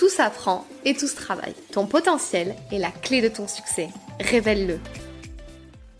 [0.00, 1.52] Tout s'apprend et tout se travaille.
[1.72, 3.90] Ton potentiel est la clé de ton succès.
[4.18, 4.78] Révèle-le.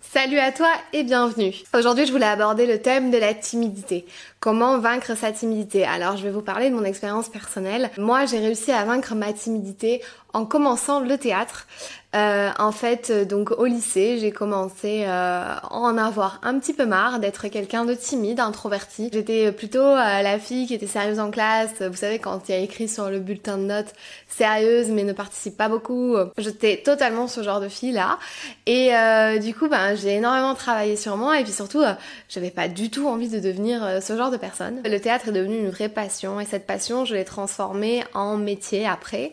[0.00, 1.54] Salut à toi et bienvenue.
[1.72, 4.04] Aujourd'hui, je voulais aborder le thème de la timidité.
[4.40, 5.84] Comment vaincre sa timidité?
[5.84, 7.88] Alors, je vais vous parler de mon expérience personnelle.
[7.96, 10.02] Moi, j'ai réussi à vaincre ma timidité
[10.34, 11.66] en commençant le théâtre.
[12.14, 16.86] Euh, en fait, donc au lycée, j'ai commencé euh, à en avoir un petit peu
[16.86, 19.10] marre d'être quelqu'un de timide, introverti.
[19.12, 21.82] J'étais plutôt euh, la fille qui était sérieuse en classe.
[21.82, 23.94] Vous savez, quand il y a écrit sur le bulletin de notes
[24.28, 26.16] sérieuse mais ne participe pas beaucoup.
[26.38, 28.18] J'étais totalement ce genre de fille là.
[28.66, 28.90] Et
[29.40, 31.82] du coup, ben j'ai énormément travaillé sur moi et puis surtout,
[32.28, 34.80] j'avais pas du tout envie de devenir ce genre de personne.
[34.84, 38.86] Le théâtre est devenu une vraie passion et cette passion, je l'ai transformée en métier
[38.86, 39.32] après.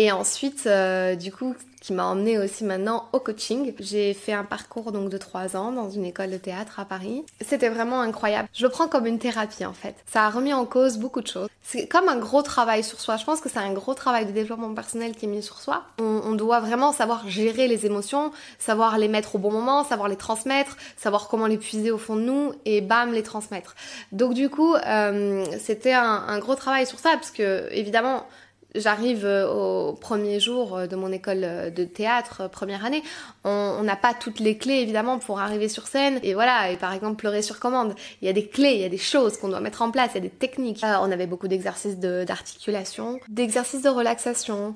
[0.00, 3.72] Et ensuite, euh, du coup, qui m'a emmené aussi maintenant au coaching.
[3.78, 7.24] J'ai fait un parcours donc de trois ans dans une école de théâtre à Paris.
[7.40, 8.48] C'était vraiment incroyable.
[8.52, 9.94] Je le prends comme une thérapie en fait.
[10.06, 11.48] Ça a remis en cause beaucoup de choses.
[11.62, 13.16] C'est comme un gros travail sur soi.
[13.16, 15.84] Je pense que c'est un gros travail de développement personnel qui est mis sur soi.
[15.98, 20.16] On, doit vraiment savoir gérer les émotions, savoir les mettre au bon moment, savoir les
[20.16, 23.74] transmettre, savoir comment les puiser au fond de nous et bam les transmettre.
[24.12, 28.24] Donc du coup, euh, c'était un gros travail sur ça parce que évidemment
[28.74, 33.02] j'arrive euh, au premier jour euh, de mon école euh, de théâtre, première année,
[33.44, 36.92] on n'a pas toutes les clés évidemment pour arriver sur scène et voilà, et par
[36.92, 37.94] exemple pleurer sur commande.
[38.20, 40.10] Il y a des clés, il y a des choses qu'on doit mettre en place,
[40.12, 40.82] il y a des techniques.
[40.82, 44.74] on avait beaucoup d'exercices d'articulation, d'exercices de relaxation.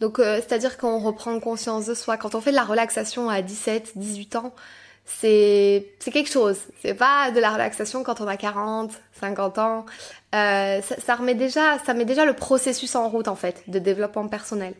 [0.00, 2.16] Donc c'est-à-dire qu'on reprend conscience de soi.
[2.16, 4.54] Quand on fait de la relaxation à 17, 18 ans,
[5.04, 6.58] c'est quelque chose.
[6.80, 9.86] C'est pas de la relaxation quand on a 40, 50 ans.
[10.34, 13.78] Euh, ça, ça, remet déjà, ça met déjà le processus en route en fait de
[13.78, 14.74] développement personnel.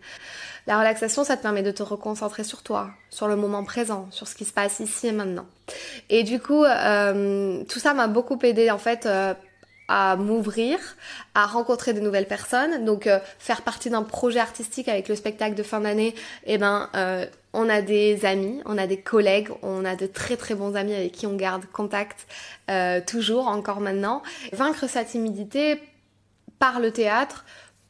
[0.67, 4.29] La relaxation, ça te permet de te reconcentrer sur toi, sur le moment présent, sur
[4.29, 5.47] ce qui se passe ici et maintenant.
[6.09, 9.07] Et du coup, euh, tout ça m'a beaucoup aidé en fait.
[9.07, 9.35] Euh,
[9.89, 10.79] à m'ouvrir,
[11.35, 12.85] à rencontrer de nouvelles personnes.
[12.85, 16.15] Donc euh, faire partie d'un projet artistique avec le spectacle de fin d'année,
[16.47, 20.37] eh ben euh, on a des amis, on a des collègues, on a de très
[20.37, 22.27] très bons amis avec qui on garde contact
[22.71, 24.23] euh, toujours, encore maintenant.
[24.53, 25.81] Vaincre sa timidité
[26.59, 27.45] par le théâtre,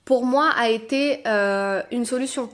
[0.05, 1.23] pour moi, a été
[1.93, 2.49] une solution.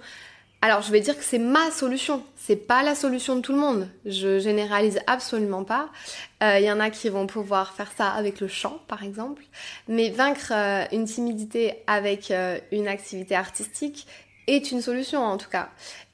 [0.61, 3.61] Alors je vais dire que c'est ma solution, c'est pas la solution de tout le
[3.61, 3.89] monde.
[4.05, 5.89] Je généralise absolument pas.
[6.41, 9.45] Il euh, y en a qui vont pouvoir faire ça avec le chant par exemple,
[9.87, 14.09] mais vaincre euh, une timidité avec euh, une activité artistique
[14.49, 15.69] est une solution en tout cas.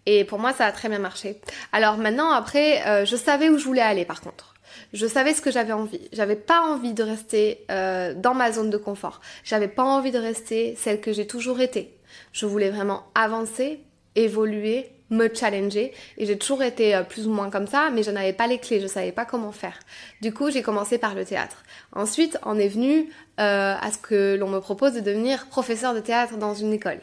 [0.05, 1.41] Et pour moi ça a très bien marché.
[1.72, 4.53] Alors maintenant après, je savais où je voulais aller par contre.
[4.93, 6.11] Je savais ce que j'avais envie.
[6.12, 9.22] J'avais pas envie de rester dans ma zone de confort.
[9.44, 11.97] J'avais pas envie de rester celle que j'ai toujours été.
[12.32, 13.81] Je voulais vraiment avancer
[14.17, 15.93] évoluer, me challenger.
[16.19, 18.59] Et j'ai toujours été euh, plus ou moins comme ça, mais je n'avais pas les
[18.59, 19.79] clés, je savais pas comment faire.
[20.21, 21.63] Du coup, j'ai commencé par le théâtre.
[21.93, 23.11] Ensuite, on est venu
[23.41, 27.01] euh, à ce que l'on me propose de devenir professeur de théâtre dans une école.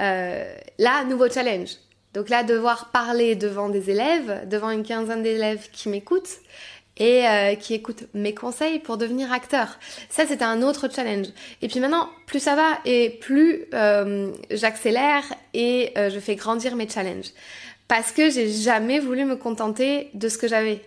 [0.00, 1.70] Euh, là, nouveau challenge.
[2.14, 6.38] Donc là, devoir parler devant des élèves, devant une quinzaine d'élèves qui m'écoutent,
[6.96, 9.78] et euh, qui écoute mes conseils pour devenir acteur.
[10.08, 11.26] Ça, c'était un autre challenge.
[11.62, 15.24] Et puis maintenant, plus ça va et plus euh, j'accélère
[15.54, 17.30] et euh, je fais grandir mes challenges.
[17.88, 20.82] Parce que j'ai jamais voulu me contenter de ce que j'avais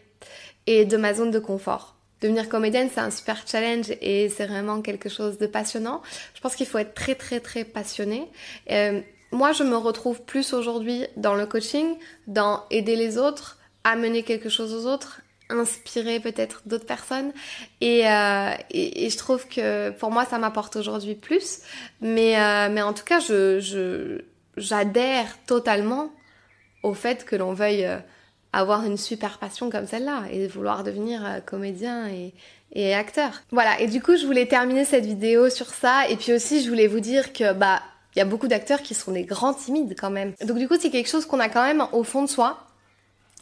[0.66, 1.96] et de ma zone de confort.
[2.22, 6.02] Devenir comédienne, c'est un super challenge et c'est vraiment quelque chose de passionnant.
[6.34, 8.28] Je pense qu'il faut être très très très passionné.
[9.32, 11.96] moi, je me retrouve plus aujourd'hui dans le coaching,
[12.26, 17.32] dans aider les autres, amener quelque chose aux autres, inspirer peut-être d'autres personnes.
[17.82, 21.60] Et, euh, et, je trouve que pour moi ça m'apporte aujourd'hui plus.
[22.02, 24.22] Mais euh, mais en tout cas je
[24.58, 26.12] j'adhère totalement
[26.84, 27.98] au fait que l'on veuille euh,
[28.54, 32.34] avoir une super passion comme celle-là et vouloir devenir euh, comédien et
[32.74, 33.32] et acteur.
[33.52, 36.10] Voilà, et du coup, je voulais terminer cette vidéo sur ça.
[36.10, 37.82] Et puis aussi je voulais vous dire que bah
[38.16, 40.34] il y a beaucoup d'acteurs qui sont des grands timides quand même.
[40.44, 42.67] Donc du coup, c'est quelque chose qu'on a quand même au fond de soi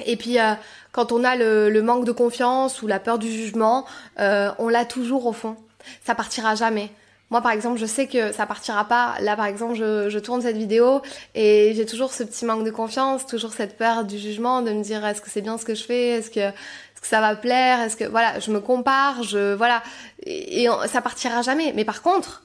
[0.04, 0.54] et puis euh,
[0.92, 3.86] quand on a le, manque de confiance ou la peur du jugement,
[4.20, 5.56] euh, on l'a toujours au fond.
[6.04, 6.90] Ça partira jamais.
[7.30, 9.16] Moi par exemple, je sais que ça partira pas.
[9.22, 11.02] Là par exemple, je, je tourne cette vidéo
[11.34, 14.84] et j'ai toujours ce petit manque de confiance, toujours cette peur du jugement, de me
[14.84, 17.36] dire est-ce que c'est bien ce que je fais, est-ce que, est-ce que ça va
[17.36, 19.82] plaire, est-ce que voilà, je me compare, je voilà,
[20.26, 21.74] et ça partira jamais.
[21.74, 22.44] Mais par contre,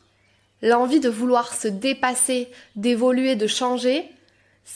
[0.62, 4.10] l'envie de vouloir se dépasser, d'évoluer, de changer,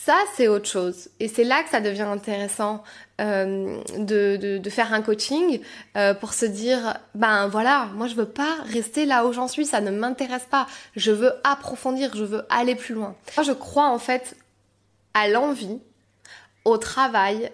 [0.03, 1.09] Ça, c'est autre chose.
[1.19, 2.83] Et c'est là que ça devient intéressant
[3.21, 5.61] euh, de, de, faire un coaching
[5.95, 9.65] euh, pour se dire, ben voilà, moi je veux pas rester là où j'en suis,
[9.65, 10.67] ça ne m'intéresse pas.
[10.95, 13.15] Je veux approfondir, je veux aller plus loin.
[13.35, 14.35] Moi, je crois en fait
[15.15, 15.79] à l'envie,
[16.65, 17.49] au travail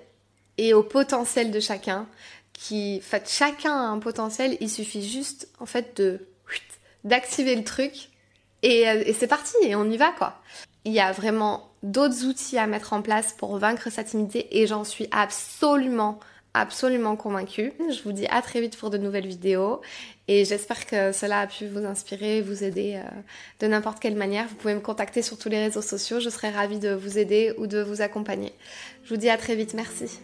[0.58, 2.08] et au potentiel de chacun.
[2.54, 4.58] Qui, en fait, chacun a un potentiel.
[4.60, 6.28] Il suffit juste, en fait, de
[7.04, 8.10] d'activer le truc
[8.62, 10.40] et, et c'est parti et on y va quoi.
[10.86, 14.68] Il y a vraiment d'autres outils à mettre en place pour vaincre sa timidité et
[14.68, 16.20] j'en suis absolument
[16.54, 17.74] absolument convaincue.
[17.80, 19.82] Je vous dis à très vite pour de nouvelles vidéos
[20.28, 23.10] et j'espère que cela a pu vous inspirer, vous aider euh,
[23.60, 24.48] de n'importe quelle manière.
[24.48, 27.54] Vous pouvez me contacter sur tous les réseaux sociaux, je serai ravie de vous aider
[27.58, 28.54] ou de vous accompagner.
[29.04, 30.20] Je vous dis à très vite, merci.